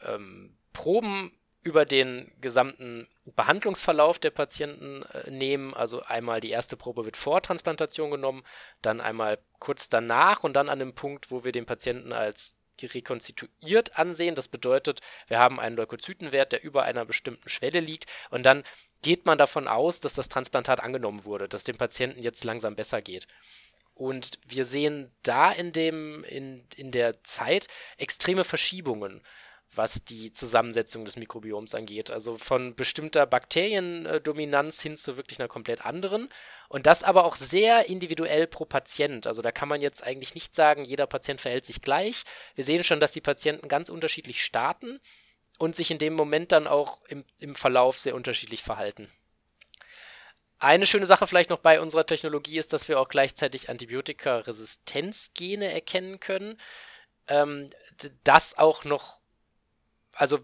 [0.02, 1.32] ähm, Proben
[1.64, 5.74] über den gesamten Behandlungsverlauf der Patienten äh, nehmen.
[5.74, 8.44] Also einmal die erste Probe wird vor Transplantation genommen,
[8.84, 13.98] dann einmal kurz danach und dann an dem Punkt, wo wir den Patienten als rekonstituiert
[13.98, 14.36] ansehen.
[14.36, 18.64] Das bedeutet, wir haben einen Leukozytenwert, der über einer bestimmten Schwelle liegt und dann
[19.02, 23.02] geht man davon aus, dass das Transplantat angenommen wurde, dass dem Patienten jetzt langsam besser
[23.02, 23.28] geht.
[23.96, 29.24] Und wir sehen da in dem, in, in der Zeit extreme Verschiebungen,
[29.74, 32.12] was die Zusammensetzung des Mikrobioms angeht.
[32.12, 36.30] Also von bestimmter Bakteriendominanz hin zu wirklich einer komplett anderen.
[36.68, 39.28] Und das aber auch sehr individuell pro Patient.
[39.28, 42.24] Also da kann man jetzt eigentlich nicht sagen, jeder Patient verhält sich gleich.
[42.56, 45.00] Wir sehen schon, dass die Patienten ganz unterschiedlich starten
[45.58, 49.10] und sich in dem Moment dann auch im, im Verlauf sehr unterschiedlich verhalten.
[50.60, 56.20] Eine schöne Sache vielleicht noch bei unserer Technologie ist, dass wir auch gleichzeitig Antibiotika-Resistenzgene erkennen
[56.20, 56.60] können.
[57.28, 57.70] Ähm,
[58.24, 59.20] das auch noch
[60.16, 60.40] also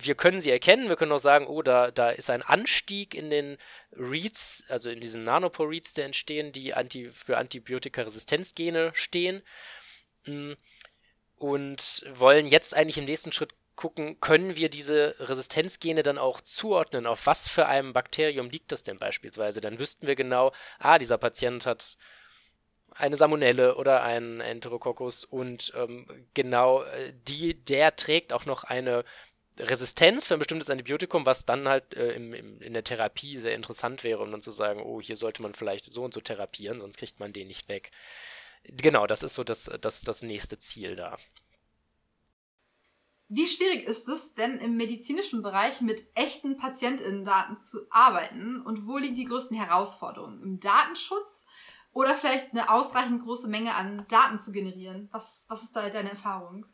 [0.00, 3.30] wir können sie erkennen, wir können auch sagen, oh, da, da ist ein Anstieg in
[3.30, 3.58] den
[3.92, 9.42] Reads, also in diesen Nanopore-Reads, die entstehen, die anti, für Antibiotikaresistenzgene stehen.
[10.26, 10.54] Mm,
[11.36, 17.06] und wollen jetzt eigentlich im nächsten Schritt gucken, können wir diese Resistenzgene dann auch zuordnen,
[17.06, 19.60] auf was für einem Bakterium liegt das denn beispielsweise.
[19.60, 21.96] Dann wüssten wir genau, ah, dieser Patient hat
[22.90, 29.04] eine Salmonelle oder einen Enterococcus und ähm, genau äh, die, der trägt auch noch eine
[29.58, 33.54] Resistenz für ein bestimmtes Antibiotikum, was dann halt äh, im, im, in der Therapie sehr
[33.54, 36.80] interessant wäre, um dann zu sagen, oh, hier sollte man vielleicht so und so therapieren,
[36.80, 37.90] sonst kriegt man den nicht weg.
[38.64, 41.18] Genau, das ist so das, das, das nächste Ziel da.
[43.36, 48.96] Wie schwierig ist es denn im medizinischen Bereich mit echten Patientinnendaten zu arbeiten und wo
[48.96, 50.40] liegen die größten Herausforderungen?
[50.40, 51.44] Im Datenschutz
[51.92, 55.08] oder vielleicht eine ausreichend große Menge an Daten zu generieren?
[55.10, 56.64] Was, was ist da deine Erfahrung?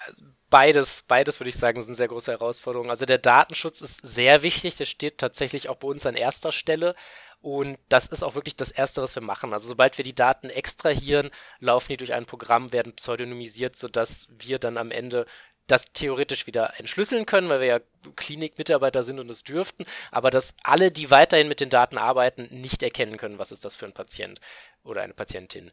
[0.00, 2.90] Also beides, beides würde ich sagen, sind sehr große Herausforderungen.
[2.90, 6.94] Also der Datenschutz ist sehr wichtig, der steht tatsächlich auch bei uns an erster Stelle.
[7.42, 9.54] Und das ist auch wirklich das Erste, was wir machen.
[9.54, 14.58] Also sobald wir die Daten extrahieren, laufen die durch ein Programm, werden pseudonymisiert, sodass wir
[14.58, 15.24] dann am Ende
[15.66, 17.80] das theoretisch wieder entschlüsseln können, weil wir ja
[18.16, 22.82] Klinikmitarbeiter sind und es dürften, aber dass alle, die weiterhin mit den Daten arbeiten, nicht
[22.82, 24.40] erkennen können, was ist das für ein Patient
[24.82, 25.70] oder eine Patientin.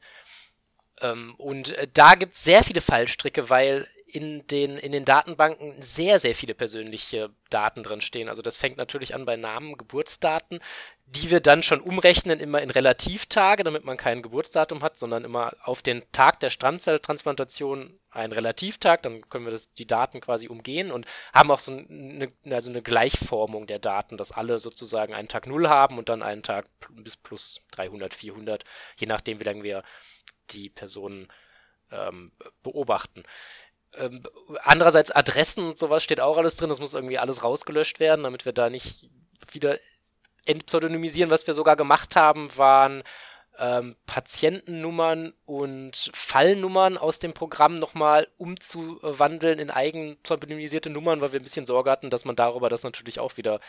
[1.02, 3.88] Ähm, und äh, da gibt es sehr viele Fallstricke, weil
[4.18, 8.30] in den, in den Datenbanken sehr, sehr viele persönliche Daten drin stehen.
[8.30, 10.60] Also das fängt natürlich an bei Namen, Geburtsdaten,
[11.06, 15.54] die wir dann schon umrechnen immer in Relativtage, damit man kein Geburtsdatum hat, sondern immer
[15.62, 20.92] auf den Tag der Stammzelltransplantation ein Relativtag, dann können wir das, die Daten quasi umgehen
[20.92, 25.46] und haben auch so eine, also eine Gleichformung der Daten, dass alle sozusagen einen Tag
[25.46, 28.64] 0 haben und dann einen Tag bis plus 300, 400,
[28.96, 29.84] je nachdem, wie lange wir
[30.50, 31.28] die Personen
[31.92, 32.32] ähm,
[32.64, 33.24] beobachten.
[33.98, 34.24] Ähm,
[34.64, 36.70] andererseits Adressen und sowas steht auch alles drin.
[36.70, 39.10] Das muss irgendwie alles rausgelöscht werden, damit wir da nicht
[39.52, 39.80] wieder
[40.46, 41.32] entpseudonymisieren.
[41.32, 43.04] Was wir sogar gemacht haben, waren
[43.60, 51.40] ähm, Patientennummern und Fallnummern aus dem Programm nochmal umzuwandeln in eigen pseudonymisierte Nummern, weil wir
[51.40, 53.60] ein bisschen Sorge hatten, dass man darüber das natürlich auch wieder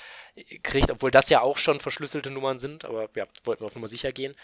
[0.63, 3.89] kriegt, obwohl das ja auch schon verschlüsselte Nummern sind, aber ja, wollten wir auf Nummer
[3.89, 4.35] sicher gehen.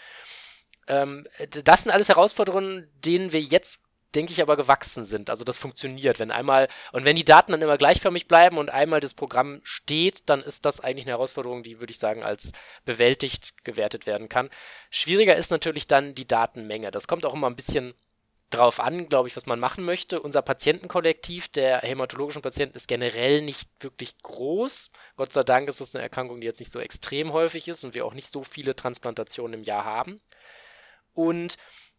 [0.87, 1.27] Ähm,
[1.63, 3.79] das sind alles Herausforderungen, denen wir jetzt
[4.15, 5.29] denke ich, aber gewachsen sind.
[5.29, 6.19] Also das funktioniert.
[6.19, 10.23] Wenn einmal, und wenn die Daten dann immer gleichförmig bleiben und einmal das Programm steht,
[10.27, 12.51] dann ist das eigentlich eine Herausforderung, die, würde ich sagen, als
[12.85, 14.49] bewältigt gewertet werden kann.
[14.89, 16.91] Schwieriger ist natürlich dann die Datenmenge.
[16.91, 17.93] Das kommt auch immer ein bisschen
[18.49, 20.21] drauf an, glaube ich, was man machen möchte.
[20.21, 24.91] Unser Patientenkollektiv der hämatologischen Patienten ist generell nicht wirklich groß.
[25.17, 27.95] Gott sei Dank ist das eine Erkrankung, die jetzt nicht so extrem häufig ist und
[27.95, 30.21] wir auch nicht so viele Transplantationen im Jahr haben.
[31.13, 31.57] Und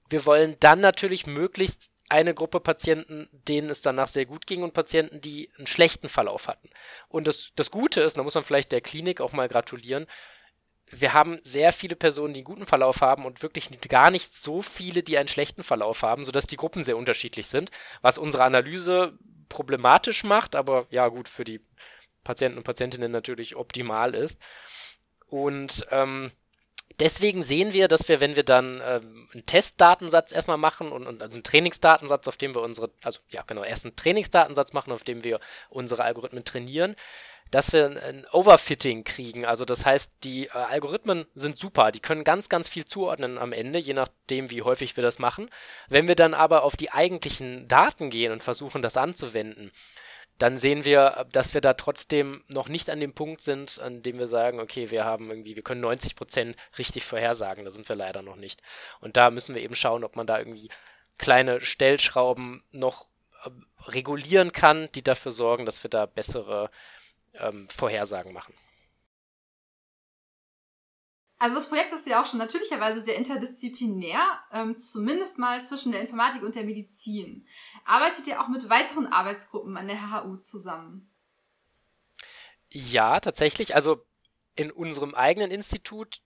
[0.08, 4.74] wir wollen dann natürlich möglichst eine Gruppe Patienten, denen es danach sehr gut ging und
[4.74, 6.70] Patienten, die einen schlechten Verlauf hatten.
[7.08, 10.06] Und das, das Gute ist, da muss man vielleicht der Klinik auch mal gratulieren,
[10.88, 14.62] wir haben sehr viele Personen, die einen guten Verlauf haben und wirklich gar nicht so
[14.62, 17.70] viele, die einen schlechten Verlauf haben, sodass die Gruppen sehr unterschiedlich sind,
[18.02, 21.60] was unsere Analyse problematisch macht, aber ja gut, für die
[22.22, 24.38] Patienten und Patientinnen natürlich optimal ist.
[25.26, 26.30] Und ähm,
[27.00, 31.22] deswegen sehen wir, dass wir, wenn wir dann ähm, einen Testdatensatz erstmal machen und, und
[31.22, 35.04] also einen Trainingsdatensatz, auf dem wir unsere, also ja genau, erst einen Trainingsdatensatz machen, auf
[35.04, 36.96] dem wir unsere Algorithmen trainieren,
[37.50, 39.44] dass wir ein Overfitting kriegen.
[39.44, 43.52] Also das heißt, die äh, Algorithmen sind super, die können ganz, ganz viel zuordnen am
[43.52, 45.50] Ende, je nachdem, wie häufig wir das machen.
[45.88, 49.70] Wenn wir dann aber auf die eigentlichen Daten gehen und versuchen, das anzuwenden,
[50.38, 54.18] dann sehen wir, dass wir da trotzdem noch nicht an dem Punkt sind, an dem
[54.18, 57.64] wir sagen, okay, wir haben irgendwie, wir können 90 Prozent richtig vorhersagen.
[57.64, 58.62] Da sind wir leider noch nicht.
[59.00, 60.68] Und da müssen wir eben schauen, ob man da irgendwie
[61.16, 63.06] kleine Stellschrauben noch
[63.44, 63.50] äh,
[63.86, 66.70] regulieren kann, die dafür sorgen, dass wir da bessere
[67.34, 68.54] ähm, Vorhersagen machen.
[71.38, 74.20] Also das Projekt ist ja auch schon natürlicherweise sehr interdisziplinär,
[74.52, 77.46] ähm, zumindest mal zwischen der Informatik und der Medizin.
[77.84, 81.10] Arbeitet ihr auch mit weiteren Arbeitsgruppen an der HHU zusammen?
[82.70, 83.74] Ja, tatsächlich.
[83.74, 84.02] Also
[84.54, 86.22] in unserem eigenen Institut,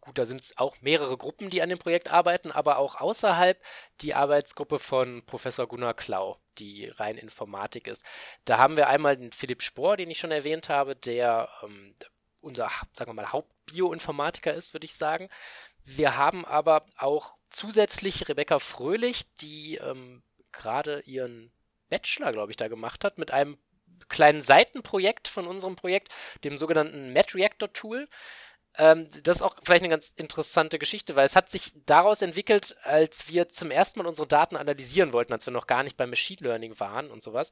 [0.00, 3.60] gut, da sind es auch mehrere Gruppen, die an dem Projekt arbeiten, aber auch außerhalb
[4.00, 8.02] die Arbeitsgruppe von Professor Gunnar Klau, die rein Informatik ist.
[8.44, 11.96] Da haben wir einmal den Philipp Spohr, den ich schon erwähnt habe, der ähm,
[12.40, 13.32] unser, sagen wir mal,
[13.64, 15.28] Hauptbioinformatiker ist, würde ich sagen.
[15.84, 20.22] Wir haben aber auch zusätzlich Rebecca Fröhlich, die ähm,
[20.52, 21.52] gerade ihren
[21.88, 23.58] Bachelor, glaube ich, da gemacht hat, mit einem
[24.08, 26.08] kleinen Seitenprojekt von unserem Projekt,
[26.42, 28.08] dem sogenannten MatReactor Tool.
[28.76, 32.76] ähm, das ist auch vielleicht eine ganz interessante Geschichte, weil es hat sich daraus entwickelt,
[32.82, 36.10] als wir zum ersten Mal unsere Daten analysieren wollten, als wir noch gar nicht beim
[36.10, 37.50] Machine Learning waren und sowas,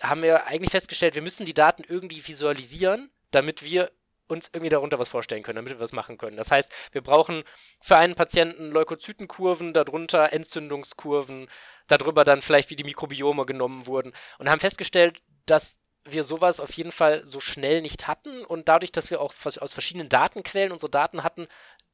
[0.00, 3.90] haben wir eigentlich festgestellt, wir müssen die Daten irgendwie visualisieren, damit wir
[4.26, 6.36] uns irgendwie darunter was vorstellen können, damit wir was machen können.
[6.36, 7.44] Das heißt, wir brauchen
[7.80, 11.48] für einen Patienten Leukozytenkurven, darunter Entzündungskurven,
[11.86, 16.72] darüber dann vielleicht, wie die Mikrobiome genommen wurden und haben festgestellt, dass wir sowas auf
[16.74, 20.90] jeden Fall so schnell nicht hatten und dadurch, dass wir auch aus verschiedenen Datenquellen unsere
[20.90, 21.48] Daten hatten,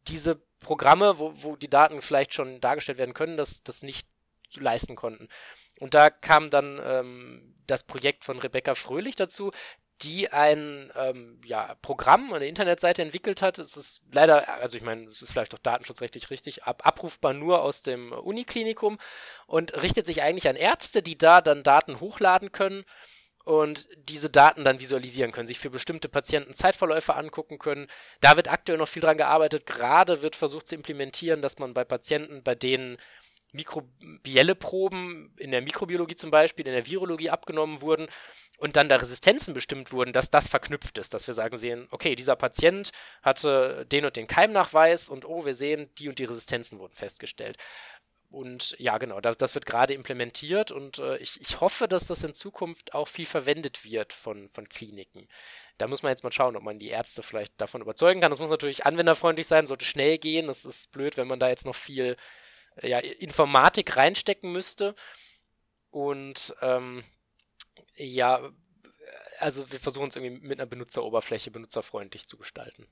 [0.08, 4.08] diese Programme, wo, wo die Daten vielleicht schon dargestellt werden können, das, das nicht
[4.54, 5.28] leisten konnten.
[5.78, 9.52] Und da kam dann ähm, das Projekt von Rebecca Fröhlich dazu,
[10.02, 13.58] die ein ähm, ja, Programm, eine Internetseite entwickelt hat.
[13.58, 17.62] Es ist leider, also ich meine, es ist vielleicht auch datenschutzrechtlich richtig, ab, abrufbar nur
[17.62, 18.98] aus dem Uniklinikum
[19.46, 22.84] und richtet sich eigentlich an Ärzte, die da dann Daten hochladen können
[23.44, 27.88] und diese Daten dann visualisieren können, sich für bestimmte Patienten Zeitverläufe angucken können.
[28.20, 29.66] Da wird aktuell noch viel dran gearbeitet.
[29.66, 32.98] Gerade wird versucht zu implementieren, dass man bei Patienten, bei denen
[33.52, 38.08] mikrobielle Proben in der Mikrobiologie zum Beispiel, in der Virologie abgenommen wurden
[38.58, 42.14] und dann da Resistenzen bestimmt wurden, dass das verknüpft ist, dass wir sagen sehen, okay,
[42.14, 46.78] dieser Patient hatte den und den Keimnachweis und oh, wir sehen, die und die Resistenzen
[46.78, 47.56] wurden festgestellt.
[48.30, 52.22] Und ja, genau, das, das wird gerade implementiert und äh, ich, ich hoffe, dass das
[52.22, 55.26] in Zukunft auch viel verwendet wird von, von Kliniken.
[55.78, 58.30] Da muss man jetzt mal schauen, ob man die Ärzte vielleicht davon überzeugen kann.
[58.30, 60.46] Das muss natürlich anwenderfreundlich sein, sollte schnell gehen.
[60.46, 62.16] Das ist blöd, wenn man da jetzt noch viel
[62.82, 64.94] ja, Informatik reinstecken müsste.
[65.90, 67.04] Und ähm,
[67.96, 68.50] ja,
[69.38, 72.86] also wir versuchen es irgendwie mit einer Benutzeroberfläche benutzerfreundlich zu gestalten.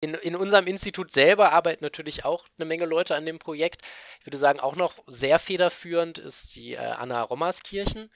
[0.00, 3.82] In, in unserem Institut selber arbeiten natürlich auch eine Menge Leute an dem Projekt.
[4.20, 8.10] Ich würde sagen, auch noch sehr federführend ist die äh, Anna Rommerskirchen,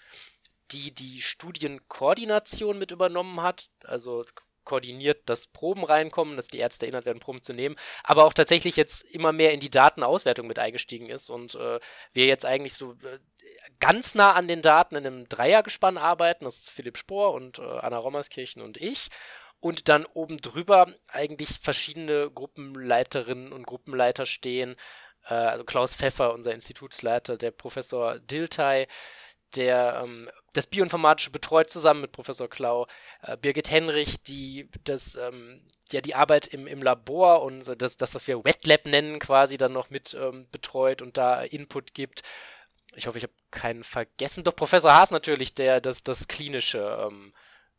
[0.73, 3.71] die die Studienkoordination mit übernommen hat.
[3.83, 4.25] Also
[4.71, 8.77] koordiniert, dass Proben reinkommen, dass die Ärzte erinnert werden, Proben zu nehmen, aber auch tatsächlich
[8.77, 11.81] jetzt immer mehr in die Datenauswertung mit eingestiegen ist und äh,
[12.13, 13.19] wir jetzt eigentlich so äh,
[13.81, 16.45] ganz nah an den Daten in einem Dreiergespann arbeiten.
[16.45, 19.09] Das ist Philipp Spohr und äh, Anna Rommerskirchen und ich.
[19.59, 24.77] Und dann oben drüber eigentlich verschiedene Gruppenleiterinnen und Gruppenleiter stehen.
[25.25, 28.87] Äh, also Klaus Pfeffer, unser Institutsleiter, der Professor Diltai,
[29.57, 32.87] der ähm, das Bioinformatische betreut zusammen mit Professor Klau,
[33.23, 38.15] äh, Birgit Henrich, die das ähm, ja die Arbeit im, im Labor und das, das,
[38.15, 42.23] was wir Wet Lab nennen, quasi dann noch mit ähm, betreut und da Input gibt.
[42.97, 44.43] Ich hoffe, ich habe keinen vergessen.
[44.43, 47.33] Doch Professor Haas natürlich, der das, das Klinische ähm,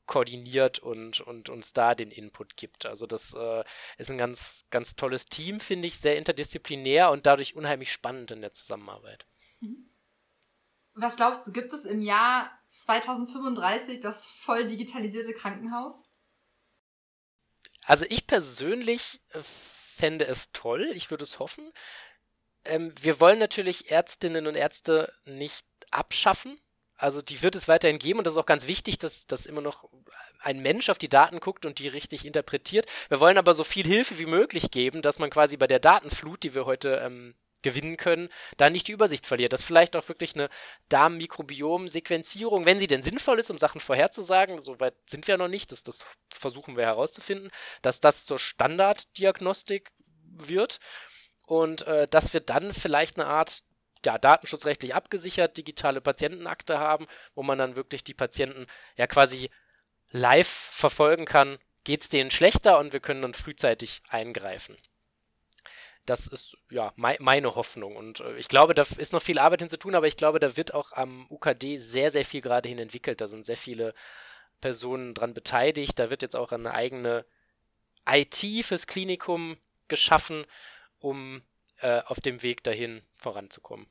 [0.06, 2.86] koordiniert und, und uns da den Input gibt.
[2.86, 3.64] Also das äh,
[3.98, 8.42] ist ein ganz, ganz tolles Team, finde ich, sehr interdisziplinär und dadurch unheimlich spannend in
[8.42, 9.26] der Zusammenarbeit.
[9.60, 9.91] Mhm.
[10.94, 16.06] Was glaubst du, gibt es im Jahr 2035 das voll digitalisierte Krankenhaus?
[17.84, 19.42] Also ich persönlich äh,
[19.96, 21.72] fände es toll, ich würde es hoffen.
[22.66, 26.60] Ähm, wir wollen natürlich Ärztinnen und Ärzte nicht abschaffen.
[26.96, 29.62] Also die wird es weiterhin geben und das ist auch ganz wichtig, dass, dass immer
[29.62, 29.90] noch
[30.40, 32.86] ein Mensch auf die Daten guckt und die richtig interpretiert.
[33.10, 36.44] Wir wollen aber so viel Hilfe wie möglich geben, dass man quasi bei der Datenflut,
[36.44, 39.54] die wir heute ähm, gewinnen können, da nicht die Übersicht verliert.
[39.54, 40.50] Dass vielleicht auch wirklich eine
[40.90, 45.84] Darmmikrobiom-Sequenzierung, wenn sie denn sinnvoll ist, um Sachen vorherzusagen, soweit sind wir noch nicht, das,
[45.84, 49.92] das versuchen wir herauszufinden, dass das zur Standarddiagnostik
[50.24, 50.80] wird
[51.46, 53.64] und äh, dass wir dann vielleicht eine Art
[54.06, 58.66] ja, datenschutzrechtlich abgesichert digitale Patientenakte haben, wo man dann wirklich die Patienten
[58.98, 59.50] ja quasi
[60.10, 64.78] live verfolgen kann, geht es denen schlechter und wir können dann frühzeitig eingreifen.
[66.06, 67.96] Das ist ja mei meine Hoffnung.
[67.96, 70.74] Und äh, ich glaube, da ist noch viel Arbeit hinzutun, aber ich glaube, da wird
[70.74, 73.22] auch am UKD sehr, sehr viel gerade hin entwickelt.
[73.22, 73.94] Da sind sehr viele
[74.62, 76.00] Personen dran beteiligt.
[76.00, 77.26] Da wird jetzt auch eine eigene
[78.10, 80.46] IT fürs Klinikum geschaffen,
[81.00, 81.44] um
[81.80, 83.88] äh, auf dem Weg dahin voranzukommen.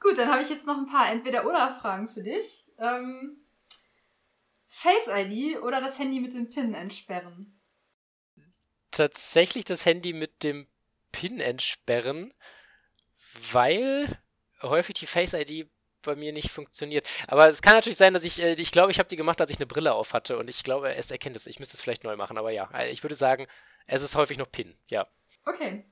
[0.00, 2.66] Gut, dann habe ich jetzt noch ein paar Entweder-Oder-Fragen für dich.
[2.78, 3.38] Ähm,
[4.66, 7.55] Face ID oder das Handy mit dem PIN entsperren?
[8.96, 10.66] Tatsächlich das Handy mit dem
[11.12, 12.32] PIN entsperren,
[13.52, 14.18] weil
[14.62, 15.68] häufig die Face ID
[16.02, 17.06] bei mir nicht funktioniert.
[17.26, 19.50] Aber es kann natürlich sein, dass ich, äh, ich glaube, ich habe die gemacht, als
[19.50, 21.46] ich eine Brille auf hatte und ich glaube, es erkennt es.
[21.46, 23.46] Ich müsste es vielleicht neu machen, aber ja, äh, ich würde sagen,
[23.86, 25.06] es ist häufig noch PIN, ja.
[25.44, 25.84] Okay.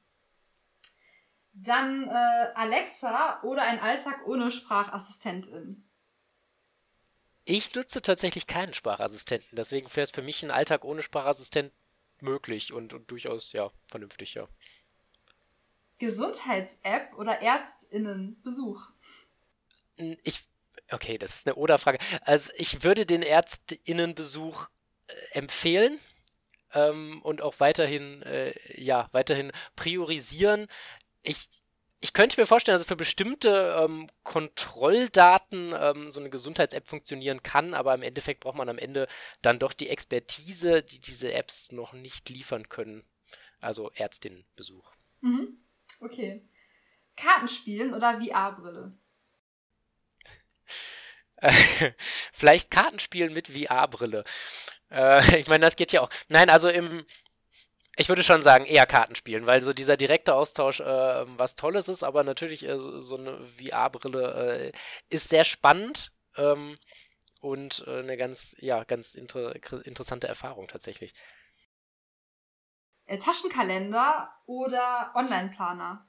[1.52, 5.88] Dann äh, Alexa oder ein Alltag ohne Sprachassistentin?
[7.44, 11.72] Ich nutze tatsächlich keinen Sprachassistenten, deswegen wäre es für mich ein Alltag ohne Sprachassistent
[12.24, 14.48] möglich und, und durchaus, ja, vernünftig, ja.
[15.98, 18.92] Gesundheits-App oder ÄrztInnen-Besuch?
[19.98, 20.40] Hm, ich,
[20.90, 21.98] okay, das ist eine Oder-Frage.
[22.22, 24.68] Also ich würde den ÄrztInnen-Besuch
[25.08, 26.00] äh, empfehlen.
[26.72, 30.68] ähm, und auch weiterhin, äh, ja, weiterhin priorisieren.
[31.22, 31.48] Ich
[32.04, 37.72] ich könnte mir vorstellen, dass für bestimmte ähm, Kontrolldaten ähm, so eine Gesundheits-App funktionieren kann,
[37.72, 39.08] aber im Endeffekt braucht man am Ende
[39.40, 43.04] dann doch die Expertise, die diese Apps noch nicht liefern können.
[43.58, 44.92] Also Ärztinnenbesuch.
[45.22, 45.56] Mhm.
[46.00, 46.46] Okay.
[47.16, 48.92] Kartenspielen oder VR-Brille?
[52.34, 54.24] Vielleicht Kartenspielen mit VR-Brille.
[54.90, 56.10] Äh, ich meine, das geht ja auch.
[56.28, 57.06] Nein, also im,
[57.96, 60.84] ich würde schon sagen, eher Kartenspielen, weil so dieser direkte Austausch äh,
[61.38, 64.72] was Tolles ist, aber natürlich äh, so eine VR-Brille äh,
[65.08, 66.76] ist sehr spannend ähm,
[67.40, 69.54] und äh, eine ganz, ja, ganz inter
[69.84, 71.14] interessante Erfahrung tatsächlich.
[73.06, 76.06] Äh, Taschenkalender oder Online-Planer?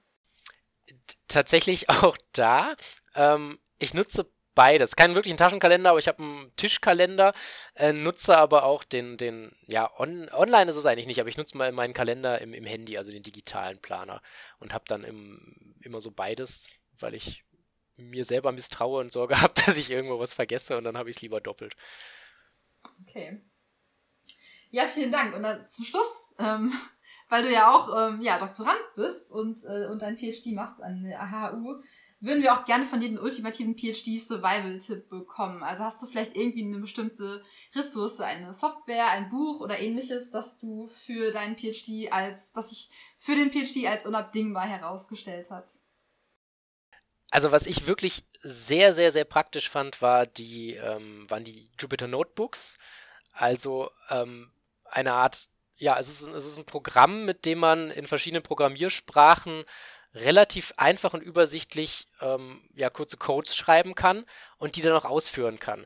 [1.28, 2.76] Tatsächlich auch da.
[3.14, 4.96] Ähm, ich nutze beides.
[4.96, 7.34] Kein wirklichen Taschenkalender, aber ich habe einen Tischkalender,
[7.76, 11.38] äh, nutze aber auch den, den, ja, on, online ist es eigentlich nicht, aber ich
[11.38, 14.22] nutze mal meinen Kalender im, im Handy, also den digitalen Planer
[14.60, 16.68] und habe dann im, immer so beides,
[17.00, 17.44] weil ich
[17.98, 21.18] mir selber misstraue und Sorge habe, dass ich irgendwo was vergesse und dann habe ich
[21.18, 21.76] es lieber doppelt.
[23.08, 23.42] Okay.
[24.72, 25.36] Ja, vielen Dank.
[25.36, 26.74] Und dann zum Schluss, ähm,
[27.30, 31.04] weil du ja auch ähm, ja, Doktorand bist und, äh, und dein PhD machst an
[31.04, 31.82] der HHU,
[32.26, 35.64] würden wir auch gerne von dir den ultimativen PhD-Survival-Tipp bekommen.
[35.64, 37.44] Also hast du vielleicht irgendwie eine bestimmte
[37.76, 42.90] Ressource, eine Software, ein Buch oder ähnliches, das du für deinen PhD als, das sich
[43.18, 45.70] für den PhD als unabdingbar herausgestellt hat?
[47.32, 52.08] Also was ich wirklich sehr, sehr, sehr praktisch fand, war die, ähm, waren die Jupyter
[52.08, 52.78] Notebooks.
[53.34, 54.52] Also ähm,
[54.86, 59.66] eine Art, ja, es ist, es ist ein Programm, mit dem man in verschiedenen Programmiersprachen
[60.16, 64.26] relativ einfach und übersichtlich ähm, ja, kurze Codes schreiben kann
[64.58, 65.86] und die dann auch ausführen kann.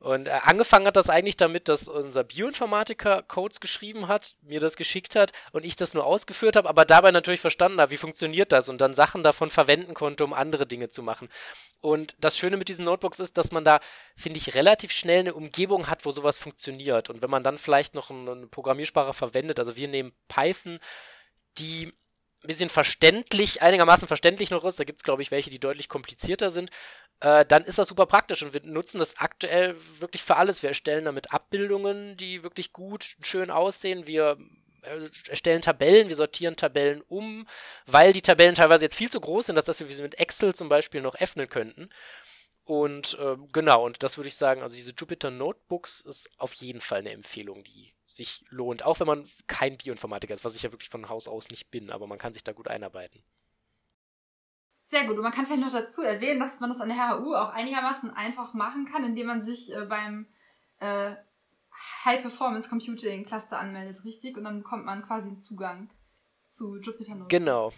[0.00, 4.76] Und äh, angefangen hat das eigentlich damit, dass unser Bioinformatiker Codes geschrieben hat, mir das
[4.76, 8.50] geschickt hat und ich das nur ausgeführt habe, aber dabei natürlich verstanden habe, wie funktioniert
[8.50, 11.28] das und dann Sachen davon verwenden konnte, um andere Dinge zu machen.
[11.82, 13.80] Und das Schöne mit diesen Notebooks ist, dass man da,
[14.16, 17.10] finde ich, relativ schnell eine Umgebung hat, wo sowas funktioniert.
[17.10, 20.80] Und wenn man dann vielleicht noch eine Programmiersprache verwendet, also wir nehmen Python,
[21.58, 21.92] die
[22.42, 25.88] ein bisschen verständlich, einigermaßen verständlich noch ist, da gibt es, glaube ich, welche, die deutlich
[25.88, 26.70] komplizierter sind,
[27.20, 30.62] äh, dann ist das super praktisch und wir nutzen das aktuell wirklich für alles.
[30.62, 34.06] Wir erstellen damit Abbildungen, die wirklich gut, schön aussehen.
[34.06, 34.38] Wir
[34.82, 37.46] äh, erstellen Tabellen, wir sortieren Tabellen um,
[37.86, 40.70] weil die Tabellen teilweise jetzt viel zu groß sind, dass wir sie mit Excel zum
[40.70, 41.90] Beispiel noch öffnen könnten.
[42.64, 46.80] Und äh, genau, und das würde ich sagen, also diese Jupyter Notebooks ist auf jeden
[46.80, 48.84] Fall eine Empfehlung, die sich lohnt.
[48.84, 51.90] Auch wenn man kein Bioinformatiker ist, was ich ja wirklich von Haus aus nicht bin,
[51.90, 53.22] aber man kann sich da gut einarbeiten.
[54.82, 55.16] Sehr gut.
[55.16, 58.10] Und man kann vielleicht noch dazu erwähnen, dass man das an der HHU auch einigermaßen
[58.10, 60.26] einfach machen kann, indem man sich äh, beim
[60.80, 61.14] äh,
[62.04, 64.36] High Performance Computing Cluster anmeldet, richtig?
[64.36, 65.90] Und dann bekommt man quasi einen Zugang
[66.44, 67.28] zu Jupyter Notebooks.
[67.28, 67.72] Genau.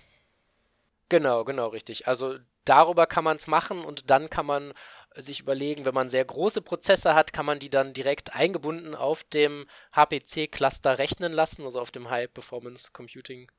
[1.10, 2.08] Genau, genau, richtig.
[2.08, 4.72] Also darüber kann man es machen und dann kann man
[5.16, 9.24] sich überlegen, wenn man sehr große Prozesse hat, kann man die dann direkt eingebunden auf
[9.24, 13.50] dem HPC-Cluster rechnen lassen, also auf dem High Performance Computing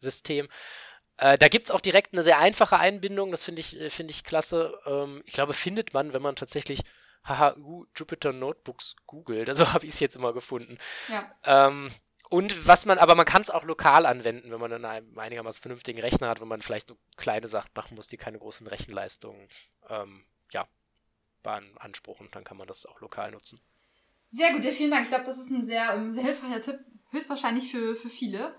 [0.00, 0.48] System.
[1.18, 4.10] Äh, da gibt es auch direkt eine sehr einfache Einbindung, das finde ich, äh, find
[4.10, 4.78] ich klasse.
[4.86, 6.82] Ähm, ich glaube, findet man, wenn man tatsächlich
[7.24, 9.48] HHU Jupyter Notebooks googelt.
[9.48, 10.78] Also habe ich es jetzt immer gefunden.
[11.08, 11.34] Ja.
[11.44, 11.92] Ähm,
[12.28, 15.60] und was man, aber man kann es auch lokal anwenden, wenn man dann einen einigermaßen
[15.60, 19.48] vernünftigen Rechner hat, wenn man vielleicht nur kleine Sachen machen muss, die keine großen Rechenleistungen
[19.90, 20.66] ähm, ja,
[21.42, 22.28] beanspruchen.
[22.32, 23.60] Dann kann man das auch lokal nutzen.
[24.28, 25.04] Sehr gut, ja, vielen Dank.
[25.04, 28.54] Ich glaube, das ist ein sehr, ähm, sehr hilfreicher Tipp, höchstwahrscheinlich für, für viele.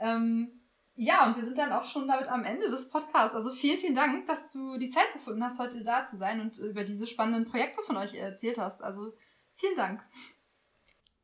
[0.00, 0.58] Ähm,
[1.00, 3.36] ja, und wir sind dann auch schon damit am Ende des Podcasts.
[3.36, 6.58] Also vielen, vielen Dank, dass du die Zeit gefunden hast, heute da zu sein und
[6.58, 8.82] über diese spannenden Projekte von euch erzählt hast.
[8.82, 9.12] Also
[9.54, 10.02] vielen Dank.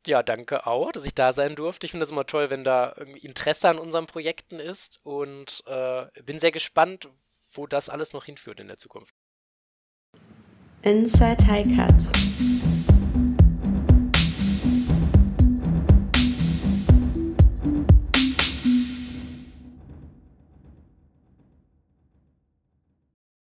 [0.07, 1.87] Ja, danke auch, dass ich da sein durfte.
[1.87, 6.07] Ich finde es immer toll, wenn da irgendwie Interesse an unseren Projekten ist und äh,
[6.23, 7.09] bin sehr gespannt,
[7.51, 9.15] wo das alles noch hinführt in der Zukunft.
[10.85, 12.54] Inside High Cut.